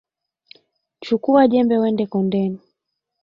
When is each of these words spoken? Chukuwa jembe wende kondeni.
Chukuwa 1.03 1.43
jembe 1.51 1.75
wende 1.81 2.03
kondeni. 2.11 2.59